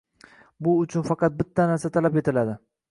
Bu 0.67 0.73
uchun 0.85 1.05
faqat 1.11 1.39
bitta 1.43 1.71
narsa 1.75 1.95
talab 2.01 2.21
etiladi. 2.25 2.63